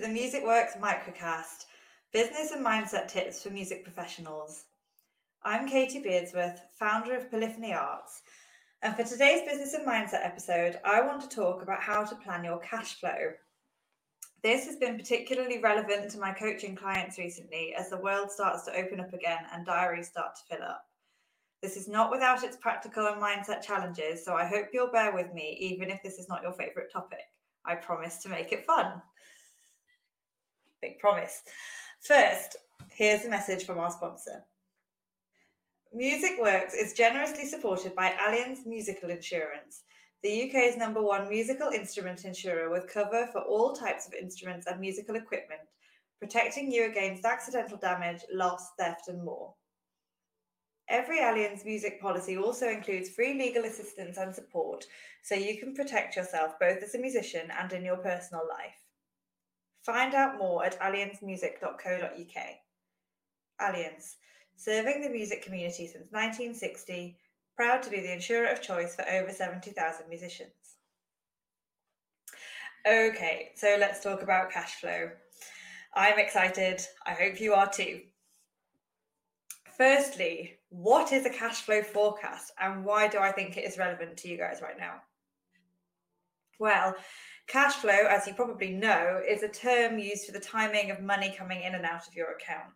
the 0.00 0.08
Music 0.08 0.44
Works 0.44 0.74
Microcast 0.80 1.64
Business 2.12 2.52
and 2.52 2.64
Mindset 2.64 3.08
Tips 3.08 3.42
for 3.42 3.50
Music 3.50 3.82
Professionals. 3.82 4.66
I'm 5.42 5.68
Katie 5.68 6.00
Beardsworth, 6.00 6.60
founder 6.78 7.16
of 7.16 7.28
Polyphony 7.28 7.72
Arts, 7.72 8.22
and 8.82 8.94
for 8.94 9.02
today's 9.02 9.42
Business 9.42 9.74
and 9.74 9.84
Mindset 9.84 10.24
episode, 10.24 10.78
I 10.84 11.00
want 11.00 11.22
to 11.22 11.28
talk 11.28 11.62
about 11.62 11.80
how 11.80 12.04
to 12.04 12.14
plan 12.14 12.44
your 12.44 12.60
cash 12.60 13.00
flow. 13.00 13.32
This 14.44 14.66
has 14.66 14.76
been 14.76 14.96
particularly 14.96 15.58
relevant 15.58 16.12
to 16.12 16.20
my 16.20 16.32
coaching 16.32 16.76
clients 16.76 17.18
recently 17.18 17.74
as 17.76 17.90
the 17.90 17.98
world 17.98 18.30
starts 18.30 18.66
to 18.66 18.76
open 18.76 19.00
up 19.00 19.12
again 19.12 19.46
and 19.52 19.66
diaries 19.66 20.06
start 20.06 20.36
to 20.36 20.56
fill 20.56 20.64
up. 20.64 20.84
This 21.60 21.76
is 21.76 21.88
not 21.88 22.12
without 22.12 22.44
its 22.44 22.56
practical 22.56 23.08
and 23.08 23.20
mindset 23.20 23.62
challenges, 23.62 24.24
so 24.24 24.34
I 24.34 24.46
hope 24.46 24.68
you'll 24.72 24.92
bear 24.92 25.12
with 25.12 25.34
me 25.34 25.56
even 25.58 25.90
if 25.90 26.00
this 26.04 26.20
is 26.20 26.28
not 26.28 26.42
your 26.42 26.52
favourite 26.52 26.92
topic. 26.92 27.24
I 27.64 27.74
promise 27.74 28.18
to 28.18 28.28
make 28.28 28.52
it 28.52 28.64
fun. 28.64 29.02
Big 30.80 30.98
promise. 30.98 31.42
First, 32.00 32.56
here's 32.90 33.24
a 33.24 33.30
message 33.30 33.64
from 33.64 33.78
our 33.78 33.90
sponsor. 33.90 34.44
Music 35.92 36.32
Works 36.38 36.74
is 36.74 36.92
generously 36.92 37.46
supported 37.46 37.94
by 37.94 38.10
Allianz 38.10 38.66
Musical 38.66 39.10
Insurance, 39.10 39.82
the 40.22 40.48
UK's 40.48 40.76
number 40.76 41.02
one 41.02 41.28
musical 41.28 41.70
instrument 41.70 42.24
insurer 42.24 42.70
with 42.70 42.92
cover 42.92 43.28
for 43.32 43.40
all 43.42 43.72
types 43.72 44.06
of 44.06 44.14
instruments 44.14 44.66
and 44.66 44.80
musical 44.80 45.16
equipment, 45.16 45.62
protecting 46.20 46.70
you 46.70 46.86
against 46.86 47.24
accidental 47.24 47.78
damage, 47.78 48.20
loss, 48.32 48.70
theft, 48.78 49.08
and 49.08 49.24
more. 49.24 49.54
Every 50.88 51.20
Allianz 51.20 51.64
music 51.64 52.00
policy 52.00 52.36
also 52.36 52.68
includes 52.68 53.10
free 53.10 53.38
legal 53.38 53.64
assistance 53.64 54.16
and 54.16 54.34
support 54.34 54.84
so 55.22 55.34
you 55.34 55.58
can 55.58 55.74
protect 55.74 56.16
yourself 56.16 56.58
both 56.60 56.82
as 56.82 56.94
a 56.94 56.98
musician 56.98 57.50
and 57.58 57.72
in 57.72 57.84
your 57.84 57.98
personal 57.98 58.42
life. 58.48 58.87
Find 59.88 60.12
out 60.14 60.36
more 60.36 60.66
at 60.66 60.78
allianzmusic.co.uk. 60.80 62.44
Allianz, 63.58 64.16
serving 64.54 65.00
the 65.00 65.08
music 65.08 65.42
community 65.42 65.86
since 65.86 66.12
1960, 66.12 67.16
proud 67.56 67.82
to 67.82 67.88
be 67.88 68.00
the 68.00 68.12
insurer 68.12 68.48
of 68.48 68.60
choice 68.60 68.94
for 68.94 69.08
over 69.08 69.32
70,000 69.32 70.06
musicians. 70.10 70.50
Okay, 72.86 73.52
so 73.56 73.78
let's 73.80 74.02
talk 74.02 74.22
about 74.22 74.50
cash 74.50 74.74
flow. 74.74 75.08
I'm 75.94 76.18
excited. 76.18 76.82
I 77.06 77.12
hope 77.12 77.40
you 77.40 77.54
are 77.54 77.70
too. 77.70 78.02
Firstly, 79.78 80.58
what 80.68 81.14
is 81.14 81.24
a 81.24 81.30
cash 81.30 81.62
flow 81.62 81.82
forecast 81.82 82.52
and 82.60 82.84
why 82.84 83.08
do 83.08 83.20
I 83.20 83.32
think 83.32 83.56
it 83.56 83.64
is 83.64 83.78
relevant 83.78 84.18
to 84.18 84.28
you 84.28 84.36
guys 84.36 84.60
right 84.60 84.78
now? 84.78 84.96
Well, 86.60 86.94
Cash 87.48 87.76
flow, 87.76 88.06
as 88.10 88.26
you 88.26 88.34
probably 88.34 88.70
know, 88.70 89.22
is 89.26 89.42
a 89.42 89.48
term 89.48 89.98
used 89.98 90.26
for 90.26 90.32
the 90.32 90.40
timing 90.40 90.90
of 90.90 91.00
money 91.00 91.34
coming 91.36 91.62
in 91.62 91.74
and 91.74 91.86
out 91.86 92.06
of 92.06 92.14
your 92.14 92.32
account. 92.32 92.74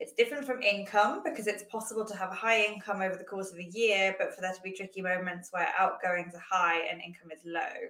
It's 0.00 0.12
different 0.12 0.44
from 0.44 0.60
income 0.60 1.22
because 1.24 1.46
it's 1.46 1.64
possible 1.70 2.04
to 2.04 2.16
have 2.16 2.30
a 2.30 2.34
high 2.34 2.62
income 2.62 3.00
over 3.00 3.16
the 3.16 3.24
course 3.24 3.52
of 3.52 3.58
a 3.58 3.70
year, 3.72 4.14
but 4.18 4.34
for 4.34 4.42
there 4.42 4.52
to 4.52 4.60
be 4.62 4.72
tricky 4.72 5.00
moments 5.00 5.48
where 5.50 5.72
outgoings 5.78 6.34
are 6.34 6.44
high 6.46 6.80
and 6.90 7.00
income 7.00 7.30
is 7.32 7.40
low. 7.46 7.88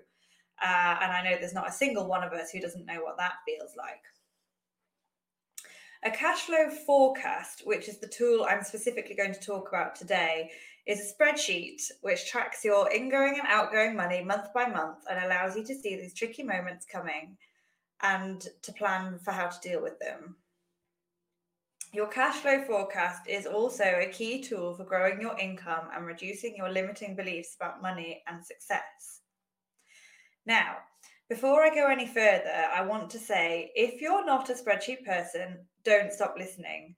Uh, 0.63 0.97
and 1.03 1.11
I 1.11 1.23
know 1.25 1.37
there's 1.41 1.55
not 1.55 1.69
a 1.69 1.73
single 1.73 2.07
one 2.07 2.23
of 2.23 2.33
us 2.33 2.53
who 2.53 2.61
doesn't 2.61 2.87
know 2.87 3.03
what 3.03 3.19
that 3.19 3.33
feels 3.45 3.73
like. 3.77 4.03
A 6.05 6.11
cash 6.11 6.43
flow 6.43 6.69
forecast, 6.87 7.63
which 7.65 7.89
is 7.89 7.99
the 7.99 8.09
tool 8.09 8.47
I'm 8.49 8.63
specifically 8.63 9.17
going 9.17 9.35
to 9.35 9.41
talk 9.41 9.69
about 9.69 9.97
today, 9.97 10.51
is 10.87 11.01
a 11.01 11.15
spreadsheet 11.15 11.81
which 12.01 12.29
tracks 12.29 12.65
your 12.65 12.91
ingoing 12.91 13.39
and 13.39 13.49
outgoing 13.49 13.97
money 13.97 14.23
month 14.23 14.53
by 14.53 14.67
month 14.67 14.99
and 15.09 15.25
allows 15.25 15.57
you 15.57 15.65
to 15.65 15.75
see 15.75 15.97
these 15.97 16.15
tricky 16.15 16.43
moments 16.43 16.87
coming 16.91 17.37
and 18.03 18.49
to 18.63 18.73
plan 18.73 19.19
for 19.19 19.31
how 19.31 19.49
to 19.49 19.61
deal 19.61 19.81
with 19.81 19.99
them. 20.01 20.37
Your 21.93 22.09
cash 22.09 22.37
flow 22.37 22.65
forecast 22.65 23.29
is 23.29 23.47
also 23.47 23.85
a 23.85 24.11
key 24.11 24.43
tool 24.43 24.75
for 24.75 24.85
growing 24.85 25.21
your 25.21 25.39
income 25.39 25.89
and 25.95 26.07
reducing 26.07 26.57
your 26.57 26.71
limiting 26.71 27.15
beliefs 27.15 27.55
about 27.55 27.83
money 27.83 28.23
and 28.27 28.45
success. 28.45 29.21
Now, 30.47 30.79
before 31.29 31.63
I 31.63 31.75
go 31.75 31.87
any 31.87 32.07
further, 32.07 32.67
I 32.75 32.83
want 32.83 33.11
to 33.11 33.19
say 33.19 33.73
if 33.75 34.01
you're 34.01 34.25
not 34.25 34.51
a 34.51 34.55
spreadsheet 34.55 35.05
person, 35.05 35.59
don't 35.85 36.13
stop 36.13 36.35
listening. 36.39 36.97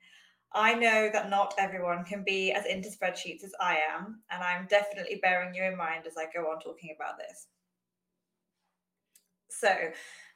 I 0.55 0.75
know 0.75 1.11
that 1.13 1.31
not 1.31 1.55
everyone 1.59 2.05
can 2.05 2.23
be 2.23 2.53
as 2.53 2.65
into 2.65 2.89
spreadsheets 2.89 3.43
as 3.43 3.53
I 3.61 3.79
am, 3.93 4.21
and 4.31 4.43
I'm 4.43 4.67
definitely 4.69 5.19
bearing 5.21 5.55
you 5.55 5.65
in 5.65 5.77
mind 5.77 6.07
as 6.07 6.17
I 6.17 6.27
go 6.33 6.51
on 6.51 6.61
talking 6.61 6.95
about 6.97 7.19
this. 7.19 7.49
So, 9.51 9.75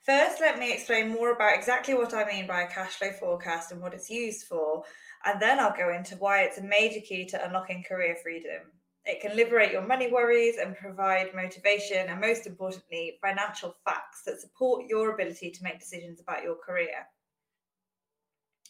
first, 0.04 0.40
let 0.40 0.58
me 0.58 0.72
explain 0.72 1.08
more 1.08 1.32
about 1.32 1.54
exactly 1.54 1.94
what 1.94 2.14
I 2.14 2.24
mean 2.24 2.46
by 2.46 2.62
a 2.62 2.68
cash 2.68 2.96
flow 2.96 3.12
forecast 3.12 3.70
and 3.70 3.80
what 3.80 3.94
it's 3.94 4.10
used 4.10 4.46
for, 4.46 4.82
and 5.24 5.40
then 5.40 5.60
I'll 5.60 5.76
go 5.76 5.94
into 5.94 6.16
why 6.16 6.42
it's 6.42 6.58
a 6.58 6.62
major 6.62 7.00
key 7.00 7.24
to 7.26 7.44
unlocking 7.44 7.84
career 7.84 8.16
freedom. 8.20 8.72
It 9.04 9.20
can 9.20 9.36
liberate 9.36 9.72
your 9.72 9.86
money 9.86 10.10
worries 10.10 10.56
and 10.58 10.76
provide 10.76 11.34
motivation, 11.34 12.08
and 12.08 12.20
most 12.20 12.46
importantly, 12.46 13.18
financial 13.22 13.76
facts 13.84 14.22
that 14.26 14.40
support 14.40 14.86
your 14.88 15.14
ability 15.14 15.52
to 15.52 15.62
make 15.62 15.78
decisions 15.78 16.20
about 16.20 16.42
your 16.42 16.56
career. 16.56 17.06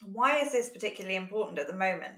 Why 0.02 0.38
is 0.38 0.52
this 0.52 0.70
particularly 0.70 1.16
important 1.16 1.58
at 1.58 1.66
the 1.66 1.72
moment? 1.72 2.14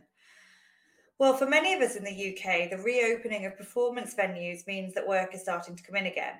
Well, 1.18 1.36
for 1.36 1.46
many 1.46 1.74
of 1.74 1.82
us 1.82 1.96
in 1.96 2.04
the 2.04 2.10
UK, 2.10 2.70
the 2.70 2.82
reopening 2.82 3.44
of 3.44 3.58
performance 3.58 4.14
venues 4.14 4.66
means 4.66 4.94
that 4.94 5.06
work 5.06 5.34
is 5.34 5.42
starting 5.42 5.76
to 5.76 5.82
come 5.82 5.96
in 5.96 6.06
again. 6.06 6.34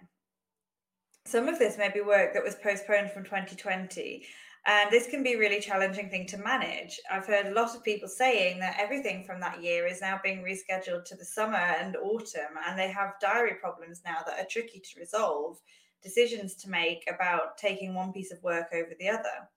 Some 1.27 1.49
of 1.49 1.59
this 1.59 1.77
may 1.77 1.91
be 1.91 2.01
work 2.01 2.33
that 2.33 2.43
was 2.43 2.55
postponed 2.57 3.11
from 3.11 3.25
2020, 3.25 4.25
and 4.67 4.91
this 4.91 5.07
can 5.07 5.23
be 5.23 5.35
a 5.35 5.39
really 5.39 5.61
challenging 5.61 6.09
thing 6.09 6.27
to 6.29 6.39
manage. 6.39 6.99
I've 7.11 7.27
heard 7.27 7.47
a 7.47 7.55
lot 7.55 7.75
of 7.75 7.85
people 7.85 8.09
saying 8.09 8.59
that 8.61 8.79
everything 8.79 9.25
from 9.25 9.39
that 9.41 9.63
year 9.63 9.87
is 9.87 10.01
now 10.01 10.19
being 10.23 10.43
rescheduled 10.43 11.05
to 11.07 11.15
the 11.15 11.25
summer 11.25 11.57
and 11.57 11.97
autumn, 11.97 12.57
and 12.67 12.79
they 12.79 12.91
have 12.91 13.21
diary 13.21 13.57
problems 13.61 14.01
now 14.05 14.19
that 14.27 14.39
are 14.39 14.49
tricky 14.49 14.81
to 14.81 15.01
resolve, 15.01 15.59
decisions 16.03 16.55
to 16.55 16.71
make 16.71 17.05
about 17.09 17.59
taking 17.59 17.95
one 17.95 18.13
piece 18.13 18.33
of 18.33 18.43
work 18.43 18.69
over 18.73 18.93
the 18.99 19.09
other. 19.09 19.49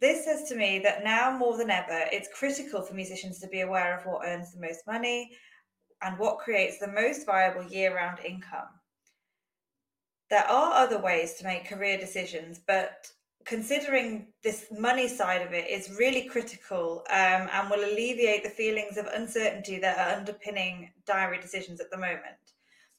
This 0.00 0.24
says 0.24 0.48
to 0.48 0.56
me 0.56 0.78
that 0.80 1.04
now 1.04 1.36
more 1.36 1.56
than 1.56 1.70
ever, 1.70 2.04
it's 2.12 2.28
critical 2.34 2.82
for 2.82 2.94
musicians 2.94 3.40
to 3.40 3.48
be 3.48 3.62
aware 3.62 3.96
of 3.96 4.04
what 4.04 4.26
earns 4.26 4.52
the 4.52 4.60
most 4.60 4.86
money 4.86 5.30
and 6.02 6.18
what 6.18 6.38
creates 6.38 6.78
the 6.78 6.88
most 6.88 7.24
viable 7.24 7.64
year 7.64 7.94
round 7.94 8.18
income. 8.20 8.68
There 10.28 10.44
are 10.44 10.74
other 10.74 10.98
ways 10.98 11.34
to 11.34 11.44
make 11.44 11.68
career 11.68 11.96
decisions, 11.96 12.60
but 12.66 13.10
considering 13.46 14.26
this 14.42 14.66
money 14.76 15.08
side 15.08 15.40
of 15.40 15.52
it 15.52 15.70
is 15.70 15.96
really 15.98 16.28
critical 16.28 17.04
um, 17.10 17.48
and 17.52 17.70
will 17.70 17.84
alleviate 17.84 18.42
the 18.42 18.50
feelings 18.50 18.98
of 18.98 19.06
uncertainty 19.06 19.78
that 19.78 19.98
are 19.98 20.18
underpinning 20.18 20.90
diary 21.06 21.40
decisions 21.40 21.80
at 21.80 21.90
the 21.90 21.96
moment. 21.96 22.20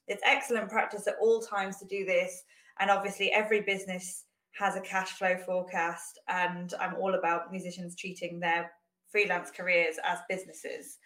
It's 0.07 0.23
excellent 0.25 0.69
practice 0.69 1.05
at 1.05 1.17
all 1.21 1.41
times 1.41 1.77
to 1.77 1.85
do 1.85 2.05
this, 2.05 2.43
and 2.79 2.89
obviously, 2.89 3.31
every 3.33 3.61
business 3.61 4.23
has 4.57 4.75
a 4.75 4.81
cash 4.81 5.11
flow 5.11 5.37
forecast, 5.45 6.19
and 6.27 6.73
I'm 6.79 6.95
all 6.95 7.15
about 7.15 7.51
musicians 7.51 7.95
treating 7.95 8.39
their 8.39 8.71
freelance 9.11 9.51
careers 9.51 9.95
as 10.03 10.19
businesses. 10.27 10.97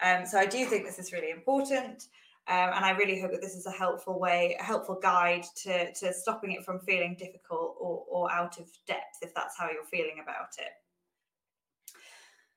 Um, 0.00 0.26
so 0.26 0.38
I 0.38 0.46
do 0.46 0.64
think 0.66 0.84
this 0.84 0.98
is 0.98 1.12
really 1.12 1.30
important. 1.30 2.04
Um, 2.48 2.70
and 2.74 2.84
I 2.84 2.92
really 2.92 3.20
hope 3.20 3.32
that 3.32 3.42
this 3.42 3.54
is 3.54 3.66
a 3.66 3.70
helpful 3.70 4.18
way, 4.18 4.56
a 4.58 4.62
helpful 4.62 4.98
guide 5.02 5.44
to, 5.64 5.92
to 5.92 6.14
stopping 6.14 6.52
it 6.52 6.64
from 6.64 6.80
feeling 6.80 7.14
difficult 7.18 7.76
or, 7.78 8.04
or 8.08 8.32
out 8.32 8.58
of 8.58 8.66
depth 8.86 9.18
if 9.20 9.34
that's 9.34 9.58
how 9.58 9.70
you're 9.70 9.84
feeling 9.84 10.20
about 10.22 10.48
it. 10.58 10.72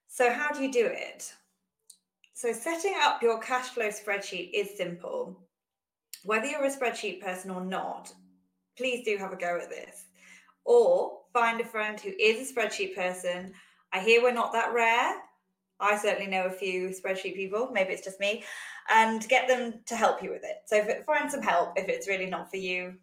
So, 0.07 0.31
how 0.31 0.51
do 0.51 0.63
you 0.63 0.71
do 0.71 0.85
it? 0.85 1.33
So, 2.33 2.53
setting 2.53 2.93
up 3.01 3.21
your 3.21 3.39
cash 3.39 3.69
flow 3.69 3.89
spreadsheet 3.89 4.51
is 4.53 4.77
simple. 4.77 5.37
Whether 6.23 6.45
you're 6.45 6.63
a 6.63 6.71
spreadsheet 6.71 7.21
person 7.21 7.51
or 7.51 7.65
not, 7.65 8.13
please 8.77 9.03
do 9.03 9.17
have 9.17 9.33
a 9.33 9.37
go 9.37 9.59
at 9.61 9.69
this 9.69 10.05
or 10.65 11.19
find 11.33 11.59
a 11.61 11.65
friend 11.65 11.99
who 11.99 12.11
is 12.19 12.49
a 12.49 12.53
spreadsheet 12.53 12.95
person. 12.95 13.53
I 13.93 13.99
hear 13.99 14.21
we're 14.21 14.33
not 14.33 14.53
that 14.53 14.73
rare. 14.73 15.15
I 15.79 15.97
certainly 15.97 16.29
know 16.29 16.45
a 16.45 16.51
few 16.51 16.89
spreadsheet 16.89 17.35
people, 17.35 17.71
maybe 17.73 17.91
it's 17.91 18.03
just 18.03 18.19
me, 18.19 18.43
and 18.89 19.27
get 19.27 19.47
them 19.47 19.81
to 19.87 19.95
help 19.95 20.21
you 20.21 20.29
with 20.29 20.43
it. 20.43 20.57
So 20.65 20.85
find 21.05 21.29
some 21.29 21.41
help 21.41 21.73
if 21.75 21.89
it's 21.89 22.07
really 22.07 22.27
not 22.27 22.51
for 22.51 22.57
you. 22.57 22.95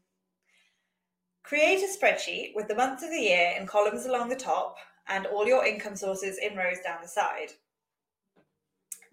Create 1.43 1.83
a 1.83 1.89
spreadsheet 1.89 2.55
with 2.55 2.69
the 2.69 2.77
months 2.77 3.03
of 3.03 3.11
the 3.11 3.21
year 3.21 3.55
in 3.59 3.67
columns 3.67 4.07
along 4.07 4.29
the 4.29 4.37
top 4.37 4.77
and 5.09 5.27
all 5.27 5.47
your 5.47 5.67
income 5.67 5.97
sources 5.97 6.39
in 6.39 6.57
rows 6.57 6.79
down 6.85 6.99
the 7.03 7.09
side. 7.09 7.53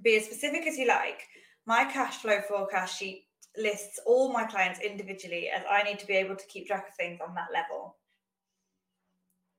Be 0.04 0.18
as 0.18 0.26
specific 0.26 0.68
as 0.68 0.78
you 0.78 0.88
like. 0.88 1.22
My 1.66 1.86
cash 1.86 2.18
flow 2.18 2.42
forecast 2.48 3.00
sheet 3.00 3.26
lists 3.58 4.00
all 4.06 4.32
my 4.32 4.44
clients 4.44 4.82
individually 4.82 5.50
as 5.50 5.64
I 5.70 5.84
need 5.84 5.98
to 6.00 6.08
be 6.08 6.16
able 6.16 6.36
to 6.36 6.48
keep 6.48 6.68
track 6.68 6.90
of 6.90 6.96
things 6.96 7.20
on 7.26 7.34
that 7.36 7.48
level. 7.54 7.96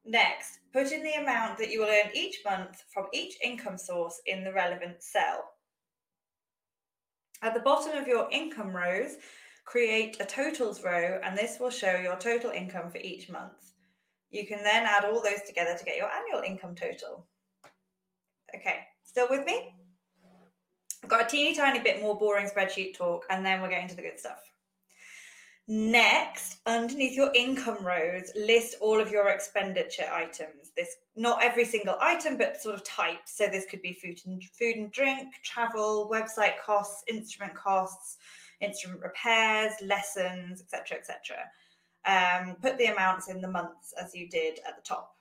Next, 0.07 0.61
put 0.73 0.93
in 0.93 1.03
the 1.03 1.15
amount 1.15 1.59
that 1.59 1.71
you 1.71 1.81
will 1.81 1.89
earn 1.89 2.11
each 2.15 2.43
month 2.45 2.85
from 2.95 3.07
each 3.13 3.35
income 3.43 3.77
source 3.77 4.21
in 4.25 4.45
the 4.45 4.53
relevant 4.53 5.03
cell. 5.03 5.51
At 7.43 7.55
the 7.55 7.61
bottom 7.61 7.97
of 7.99 8.07
your 8.07 8.29
income 8.31 8.71
rows, 8.71 9.17
create 9.65 10.17
a 10.21 10.25
totals 10.25 10.85
row 10.85 11.21
and 11.25 11.37
this 11.37 11.59
will 11.59 11.71
show 11.71 11.97
your 11.97 12.17
total 12.17 12.53
income 12.53 12.89
for 12.91 12.99
each 12.99 13.29
month. 13.29 13.73
You 14.31 14.47
can 14.47 14.63
then 14.63 14.85
add 14.87 15.05
all 15.05 15.21
those 15.21 15.43
together 15.45 15.77
to 15.77 15.85
get 15.85 15.97
your 15.97 16.09
annual 16.11 16.43
income 16.47 16.77
total. 16.77 17.27
Okay, 18.55 18.79
still 19.03 19.27
with 19.29 19.45
me? 19.45 19.75
I've 21.03 21.11
got 21.11 21.27
a 21.27 21.29
teeny 21.29 21.55
tiny 21.55 21.81
bit 21.81 22.01
more 22.01 22.17
boring 22.17 22.49
spreadsheet 22.49 22.97
talk, 22.97 23.27
and 23.29 23.45
then 23.45 23.61
we're 23.61 23.71
getting 23.71 23.89
to 23.89 23.97
the 23.97 24.03
good 24.03 24.19
stuff. 24.19 24.41
Next, 25.69 26.59
underneath 26.65 27.17
your 27.17 27.33
income 27.35 27.85
rows, 27.85 28.31
list 28.37 28.77
all 28.81 29.01
of 29.01 29.11
your 29.11 29.31
expenditure 29.31 30.09
items. 30.13 30.71
This 30.77 30.95
not 31.17 31.43
every 31.43 31.65
single 31.65 31.97
item, 32.01 32.37
but 32.37 32.61
sort 32.61 32.77
of 32.77 32.85
types. 32.85 33.37
So 33.37 33.49
this 33.49 33.67
could 33.69 33.83
be 33.83 33.93
food 33.93 34.21
and 34.27 34.41
food 34.45 34.77
and 34.77 34.93
drink, 34.93 35.35
travel, 35.43 36.09
website 36.11 36.61
costs, 36.65 37.03
instrument 37.09 37.55
costs, 37.57 38.19
instrument 38.61 39.01
repairs, 39.03 39.73
lessons, 39.83 40.63
etc., 40.63 40.99
etc. 40.99 41.37
Um, 42.07 42.55
put 42.63 42.79
the 42.79 42.87
amounts 42.87 43.29
in 43.29 43.41
the 43.41 43.49
months 43.49 43.93
as 44.01 44.15
you 44.15 44.29
did 44.29 44.61
at 44.69 44.77
the 44.77 44.83
top. 44.83 45.17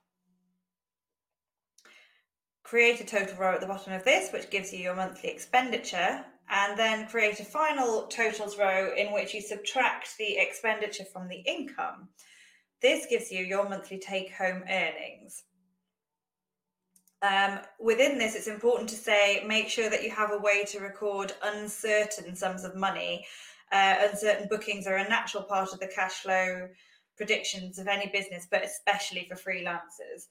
Create 2.62 3.02
a 3.02 3.06
total 3.06 3.36
row 3.38 3.56
at 3.56 3.62
the 3.62 3.68
bottom 3.68 3.94
of 3.94 4.04
this, 4.04 4.32
which 4.32 4.52
gives 4.52 4.72
you 4.72 4.80
your 4.80 4.96
monthly 4.96 5.30
expenditure 5.30 6.24
and 6.50 6.78
then 6.78 7.08
create 7.08 7.40
a 7.40 7.46
final 7.46 8.04
totals 8.04 8.58
row 8.58 8.92
in 8.96 9.12
which 9.12 9.34
you 9.34 9.42
subtract 9.42 10.18
the 10.18 10.38
expenditure 10.38 11.06
from 11.06 11.28
the 11.28 11.44
income. 11.46 12.10
This 12.82 13.08
gives 13.08 13.32
you 13.32 13.44
your 13.44 13.68
monthly 13.68 13.98
take 13.98 14.32
home 14.34 14.64
earnings. 14.70 15.44
Um, 17.22 17.60
within 17.80 18.20
this, 18.20 18.36
it's 18.36 18.48
important 18.48 18.90
to 18.90 18.96
say 18.96 19.44
make 19.48 19.70
sure 19.70 19.90
that 19.90 20.04
you 20.04 20.12
have 20.12 20.32
a 20.32 20.38
way 20.38 20.64
to 20.66 20.80
record 20.80 21.34
uncertain 21.44 22.36
sums 22.36 22.64
of 22.64 22.76
money. 22.76 23.26
Uh, 23.72 23.96
uncertain 24.02 24.48
bookings 24.48 24.86
are 24.86 24.98
a 24.98 25.10
natural 25.10 25.44
part 25.44 25.74
of 25.74 25.80
the 25.80 25.88
cash 25.88 26.14
flow 26.14 26.68
predictions 27.18 27.80
of 27.80 27.88
any 27.88 28.08
business, 28.08 28.48
but 28.50 28.64
especially 28.64 29.28
for 29.28 29.36
freelancers. 29.36 30.28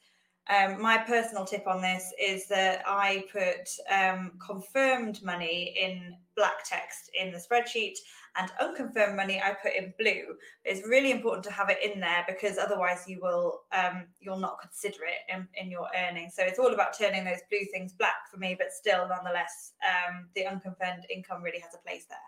Um, 0.50 0.80
my 0.80 0.98
personal 0.98 1.46
tip 1.46 1.66
on 1.66 1.80
this 1.80 2.12
is 2.20 2.46
that 2.48 2.82
I 2.86 3.24
put 3.32 3.70
um, 3.90 4.32
confirmed 4.44 5.22
money 5.22 5.74
in 5.80 6.16
black 6.36 6.64
text 6.64 7.10
in 7.18 7.32
the 7.32 7.38
spreadsheet 7.38 7.94
and 8.36 8.50
unconfirmed 8.60 9.16
money 9.16 9.40
I 9.40 9.54
put 9.54 9.74
in 9.74 9.94
blue. 9.98 10.34
It's 10.64 10.86
really 10.86 11.12
important 11.12 11.44
to 11.44 11.52
have 11.52 11.70
it 11.70 11.78
in 11.82 11.98
there 11.98 12.24
because 12.28 12.58
otherwise 12.58 13.04
you 13.08 13.20
will 13.22 13.62
um, 13.72 14.06
you'll 14.20 14.38
not 14.38 14.60
consider 14.60 15.04
it 15.04 15.34
in, 15.34 15.48
in, 15.54 15.70
your 15.70 15.88
earnings. 15.96 16.34
So 16.34 16.42
it's 16.42 16.58
all 16.58 16.74
about 16.74 16.98
turning 16.98 17.24
those 17.24 17.40
blue 17.48 17.64
things 17.72 17.92
black 17.92 18.30
for 18.30 18.36
me, 18.36 18.54
but 18.58 18.72
still 18.72 19.08
nonetheless 19.08 19.72
um, 19.82 20.26
the 20.34 20.46
unconfirmed 20.46 21.06
income 21.08 21.42
really 21.42 21.60
has 21.60 21.74
a 21.74 21.88
place 21.88 22.04
there. 22.06 22.18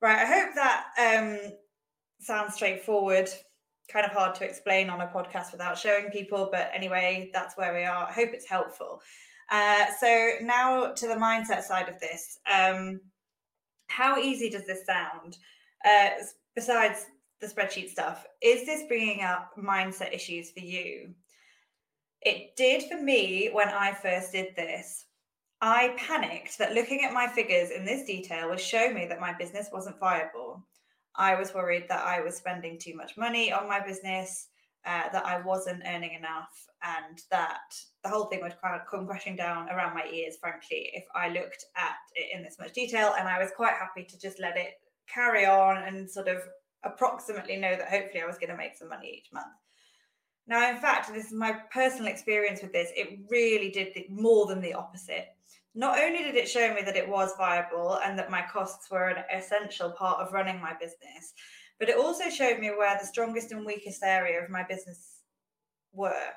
Right, 0.00 0.18
I 0.18 0.26
hope 0.26 0.54
that 0.54 0.84
um, 0.98 1.52
sounds 2.20 2.54
straightforward 2.54 3.30
kind 3.90 4.04
of 4.04 4.12
hard 4.12 4.34
to 4.36 4.44
explain 4.44 4.90
on 4.90 5.00
a 5.00 5.06
podcast 5.06 5.52
without 5.52 5.78
showing 5.78 6.10
people. 6.10 6.48
But 6.50 6.70
anyway, 6.74 7.30
that's 7.32 7.56
where 7.56 7.74
we 7.74 7.84
are. 7.84 8.06
I 8.08 8.12
hope 8.12 8.30
it's 8.32 8.48
helpful. 8.48 9.00
Uh, 9.50 9.86
so 9.98 10.30
now 10.42 10.92
to 10.92 11.06
the 11.06 11.14
mindset 11.14 11.62
side 11.62 11.88
of 11.88 11.98
this. 12.00 12.38
Um, 12.52 13.00
how 13.88 14.18
easy 14.18 14.50
does 14.50 14.66
this 14.66 14.84
sound? 14.84 15.38
Uh, 15.84 16.10
besides 16.54 17.06
the 17.40 17.46
spreadsheet 17.46 17.88
stuff, 17.88 18.26
is 18.42 18.66
this 18.66 18.82
bringing 18.88 19.22
up 19.22 19.52
mindset 19.56 20.14
issues 20.14 20.50
for 20.50 20.60
you? 20.60 21.14
It 22.20 22.56
did 22.56 22.82
for 22.90 23.00
me 23.00 23.48
when 23.52 23.68
I 23.68 23.92
first 23.92 24.32
did 24.32 24.54
this. 24.56 25.06
I 25.60 25.94
panicked 25.96 26.58
that 26.58 26.74
looking 26.74 27.04
at 27.04 27.12
my 27.12 27.26
figures 27.26 27.70
in 27.70 27.84
this 27.84 28.04
detail 28.04 28.48
would 28.48 28.60
show 28.60 28.92
me 28.92 29.06
that 29.06 29.20
my 29.20 29.32
business 29.32 29.68
wasn't 29.72 29.98
viable. 29.98 30.64
I 31.16 31.34
was 31.34 31.54
worried 31.54 31.86
that 31.88 32.06
I 32.06 32.20
was 32.20 32.36
spending 32.36 32.78
too 32.78 32.94
much 32.94 33.16
money 33.16 33.52
on 33.52 33.68
my 33.68 33.80
business, 33.80 34.48
uh, 34.86 35.08
that 35.12 35.26
I 35.26 35.40
wasn't 35.40 35.82
earning 35.86 36.14
enough, 36.14 36.66
and 36.82 37.20
that 37.30 37.60
the 38.02 38.08
whole 38.08 38.26
thing 38.26 38.40
would 38.42 38.56
come 38.88 39.06
crashing 39.06 39.36
down 39.36 39.68
around 39.68 39.94
my 39.94 40.06
ears, 40.10 40.36
frankly, 40.40 40.90
if 40.94 41.04
I 41.14 41.28
looked 41.28 41.64
at 41.76 41.96
it 42.14 42.34
in 42.34 42.42
this 42.42 42.58
much 42.58 42.72
detail. 42.72 43.14
And 43.18 43.28
I 43.28 43.38
was 43.38 43.50
quite 43.56 43.74
happy 43.74 44.04
to 44.04 44.18
just 44.18 44.40
let 44.40 44.56
it 44.56 44.74
carry 45.12 45.46
on 45.46 45.82
and 45.82 46.08
sort 46.08 46.28
of 46.28 46.38
approximately 46.84 47.56
know 47.56 47.76
that 47.76 47.88
hopefully 47.88 48.22
I 48.22 48.26
was 48.26 48.38
going 48.38 48.50
to 48.50 48.56
make 48.56 48.76
some 48.76 48.88
money 48.88 49.12
each 49.18 49.32
month. 49.32 49.46
Now, 50.46 50.70
in 50.70 50.78
fact, 50.78 51.12
this 51.12 51.26
is 51.26 51.32
my 51.32 51.52
personal 51.70 52.10
experience 52.10 52.62
with 52.62 52.72
this. 52.72 52.90
It 52.96 53.18
really 53.30 53.70
did 53.70 53.88
more 54.08 54.46
than 54.46 54.62
the 54.62 54.74
opposite. 54.74 55.26
Not 55.78 56.00
only 56.00 56.24
did 56.24 56.34
it 56.34 56.48
show 56.48 56.74
me 56.74 56.82
that 56.82 56.96
it 56.96 57.08
was 57.08 57.36
viable 57.38 58.00
and 58.04 58.18
that 58.18 58.32
my 58.32 58.42
costs 58.42 58.90
were 58.90 59.10
an 59.10 59.22
essential 59.32 59.92
part 59.92 60.18
of 60.18 60.32
running 60.32 60.60
my 60.60 60.72
business, 60.72 61.32
but 61.78 61.88
it 61.88 61.96
also 61.96 62.28
showed 62.30 62.58
me 62.58 62.70
where 62.70 62.98
the 62.98 63.06
strongest 63.06 63.52
and 63.52 63.64
weakest 63.64 64.02
area 64.02 64.42
of 64.42 64.50
my 64.50 64.64
business 64.64 65.20
were. 65.92 66.32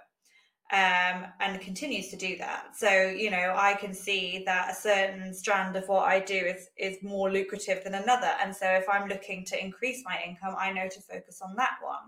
Um, 0.71 1.25
and 1.39 1.59
continues 1.59 2.09
to 2.09 2.17
do 2.17 2.37
that. 2.37 2.77
So, 2.77 3.07
you 3.07 3.31
know, 3.31 3.55
I 3.57 3.73
can 3.73 3.95
see 3.95 4.43
that 4.45 4.71
a 4.71 4.75
certain 4.75 5.33
strand 5.33 5.75
of 5.75 5.87
what 5.87 6.07
I 6.07 6.19
do 6.19 6.35
is 6.35 6.69
is 6.77 7.01
more 7.01 7.31
lucrative 7.31 7.83
than 7.83 7.95
another. 7.95 8.31
And 8.43 8.55
so 8.55 8.67
if 8.67 8.87
I'm 8.87 9.09
looking 9.09 9.43
to 9.45 9.59
increase 9.59 10.03
my 10.05 10.19
income, 10.23 10.55
I 10.55 10.71
know 10.71 10.87
to 10.87 11.01
focus 11.01 11.41
on 11.41 11.55
that 11.55 11.77
one. 11.81 12.05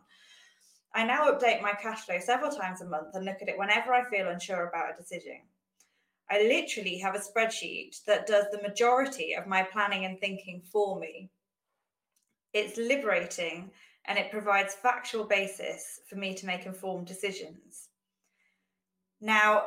I 0.94 1.03
now 1.03 1.31
update 1.31 1.63
my 1.63 1.74
cash 1.74 2.01
flow 2.01 2.19
several 2.19 2.51
times 2.51 2.81
a 2.81 2.85
month 2.85 3.15
and 3.15 3.25
look 3.25 3.41
at 3.41 3.50
it 3.50 3.57
whenever 3.57 3.91
I 3.91 4.07
feel 4.07 4.30
unsure 4.30 4.68
about 4.68 4.94
a 4.94 5.01
decision. 5.01 5.41
I 6.33 6.41
literally 6.41 6.97
have 6.97 7.13
a 7.13 7.19
spreadsheet 7.19 8.03
that 8.06 8.25
does 8.25 8.45
the 8.51 8.62
majority 8.68 9.35
of 9.35 9.45
my 9.45 9.62
planning 9.62 10.06
and 10.06 10.19
thinking 10.19 10.63
for 10.71 11.00
me. 11.00 11.30
It's 12.53 12.75
liberating 12.75 13.69
and 14.06 14.18
it 14.18 14.31
provides 14.31 14.74
factual 14.74 15.25
basis 15.25 16.00
for 16.09 16.15
me 16.15 16.33
to 16.33 16.47
make 16.47 16.65
informed 16.65 17.06
decisions. 17.06 17.89
Now, 19.21 19.65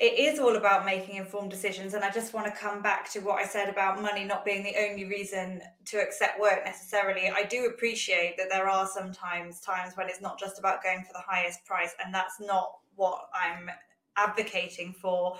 it 0.00 0.18
is 0.18 0.40
all 0.40 0.56
about 0.56 0.84
making 0.84 1.16
informed 1.16 1.52
decisions. 1.52 1.94
And 1.94 2.02
I 2.02 2.10
just 2.10 2.34
want 2.34 2.46
to 2.46 2.60
come 2.60 2.82
back 2.82 3.08
to 3.12 3.20
what 3.20 3.38
I 3.38 3.44
said 3.44 3.68
about 3.68 4.02
money 4.02 4.24
not 4.24 4.44
being 4.44 4.64
the 4.64 4.74
only 4.76 5.04
reason 5.04 5.62
to 5.86 5.98
accept 5.98 6.40
work 6.40 6.64
necessarily. 6.64 7.30
I 7.30 7.44
do 7.44 7.66
appreciate 7.66 8.34
that 8.38 8.50
there 8.50 8.68
are 8.68 8.88
sometimes 8.88 9.60
times 9.60 9.92
when 9.94 10.08
it's 10.08 10.20
not 10.20 10.38
just 10.38 10.58
about 10.58 10.82
going 10.82 11.04
for 11.04 11.12
the 11.12 11.22
highest 11.24 11.64
price, 11.64 11.94
and 12.04 12.12
that's 12.12 12.40
not 12.40 12.72
what 12.96 13.28
I'm 13.32 13.70
advocating 14.16 14.92
for 14.92 15.38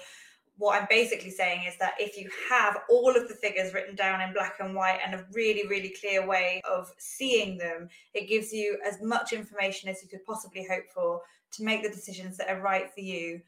what 0.59 0.81
I'm 0.81 0.89
basically 0.91 1.31
saying 1.31 1.65
is 1.69 1.77
that 1.79 1.95
if 2.01 2.19
you 2.19 2.29
have 2.51 2.79
all 2.91 3.17
of 3.17 3.29
the 3.29 3.35
figures 3.35 3.73
written 3.73 3.95
down 3.95 4.21
in 4.21 4.33
black 4.33 4.57
and 4.59 4.75
white 4.75 4.99
and 5.05 5.15
a 5.15 5.25
really, 5.33 5.67
really 5.69 5.95
clear 6.01 6.27
way 6.27 6.61
of 6.69 6.93
seeing 6.99 7.57
them, 7.57 7.89
it 8.13 8.29
gives 8.29 8.53
you 8.53 8.77
as 8.85 9.01
much 9.01 9.33
information 9.33 9.89
as 9.89 10.03
you 10.03 10.09
could 10.09 10.25
possibly 10.27 10.67
hope 10.69 10.85
for 10.93 11.23
to 11.53 11.65
make 11.65 11.83
the 11.83 11.89
decisions 11.89 12.37
that 12.37 12.51
are 12.51 12.61
right 12.61 12.93
for 12.93 13.01
you 13.01 13.41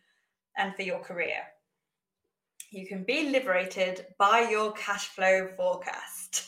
and 0.56 0.74
for 0.76 0.82
your 0.82 1.00
career. 1.00 1.42
You 2.70 2.86
can 2.86 3.02
be 3.02 3.28
liberated 3.30 4.06
by 4.16 4.46
your 4.48 4.72
cash 4.72 5.08
flow 5.08 5.48
forecast. 5.56 6.44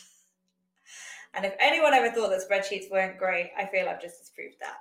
and 1.33 1.43
if 1.43 1.55
anyone 1.59 1.93
ever 1.93 2.09
thought 2.09 2.29
that 2.29 2.49
spreadsheets 2.49 2.89
weren't 2.89 3.19
great, 3.19 3.51
I 3.57 3.65
feel 3.65 3.89
I've 3.89 4.01
just 4.01 4.19
disproved 4.19 4.55
that. 4.61 4.77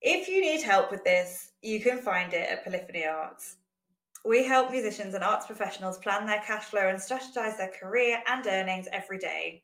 If 0.00 0.28
you 0.28 0.40
need 0.40 0.62
help 0.62 0.90
with 0.90 1.04
this, 1.04 1.52
you 1.60 1.80
can 1.80 1.98
find 1.98 2.32
it 2.32 2.48
at 2.48 2.64
Polyphony 2.64 3.04
Arts. 3.04 3.56
We 4.24 4.44
help 4.44 4.70
musicians 4.70 5.14
and 5.14 5.24
arts 5.24 5.46
professionals 5.46 5.98
plan 5.98 6.26
their 6.26 6.40
cash 6.40 6.64
flow 6.64 6.88
and 6.88 6.98
strategize 6.98 7.56
their 7.56 7.72
career 7.80 8.22
and 8.28 8.46
earnings 8.46 8.86
every 8.92 9.18
day. 9.18 9.62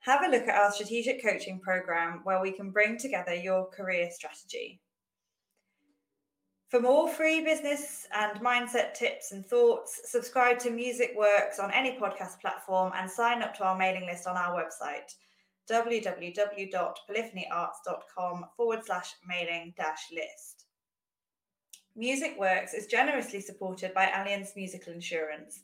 Have 0.00 0.24
a 0.24 0.28
look 0.28 0.48
at 0.48 0.58
our 0.58 0.72
strategic 0.72 1.22
coaching 1.22 1.60
program 1.60 2.22
where 2.24 2.40
we 2.40 2.50
can 2.52 2.70
bring 2.70 2.98
together 2.98 3.34
your 3.34 3.68
career 3.68 4.08
strategy. 4.10 4.80
For 6.68 6.80
more 6.80 7.08
free 7.08 7.42
business 7.42 8.06
and 8.14 8.40
mindset 8.40 8.94
tips 8.94 9.32
and 9.32 9.44
thoughts, 9.46 10.00
subscribe 10.04 10.58
to 10.60 10.70
Music 10.70 11.12
Works 11.16 11.58
on 11.58 11.72
any 11.72 11.98
podcast 11.98 12.40
platform 12.40 12.92
and 12.94 13.10
sign 13.10 13.42
up 13.42 13.56
to 13.56 13.64
our 13.64 13.76
mailing 13.78 14.06
list 14.06 14.26
on 14.26 14.36
our 14.36 14.54
website 14.54 15.14
www.polyphonyarts.com 15.70 18.46
forward 18.56 18.84
slash 18.84 19.14
mailing 19.26 19.72
dash 19.76 20.10
list. 20.12 20.67
Music 21.98 22.36
Works 22.38 22.74
is 22.74 22.86
generously 22.86 23.40
supported 23.40 23.92
by 23.92 24.06
Allianz 24.06 24.54
Musical 24.54 24.92
Insurance, 24.92 25.62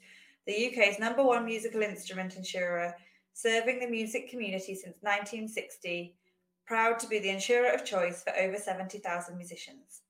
the 0.48 0.66
UK's 0.66 0.98
number 0.98 1.22
one 1.22 1.44
musical 1.44 1.80
instrument 1.80 2.34
insurer, 2.34 2.92
serving 3.34 3.78
the 3.78 3.86
music 3.86 4.28
community 4.28 4.74
since 4.74 4.96
1960, 5.00 6.16
proud 6.66 6.98
to 6.98 7.06
be 7.06 7.20
the 7.20 7.30
insurer 7.30 7.70
of 7.70 7.84
choice 7.84 8.24
for 8.24 8.36
over 8.36 8.56
70,000 8.56 9.36
musicians. 9.36 10.02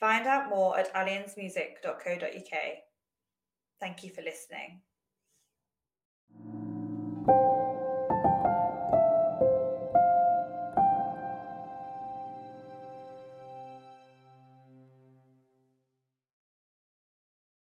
Find 0.00 0.26
out 0.26 0.50
more 0.50 0.76
at 0.76 0.92
allianzmusic.co.uk. 0.92 2.58
Thank 3.78 4.02
you 4.02 4.10
for 4.10 4.22
listening. 4.22 4.80